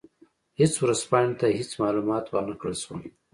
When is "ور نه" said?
2.27-2.55